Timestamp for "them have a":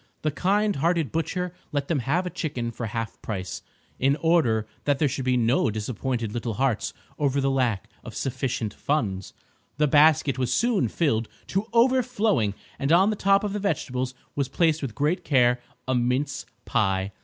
1.87-2.31